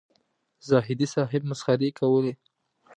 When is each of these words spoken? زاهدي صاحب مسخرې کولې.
زاهدي 0.69 1.07
صاحب 1.15 1.41
مسخرې 1.49 1.89
کولې. 1.99 2.33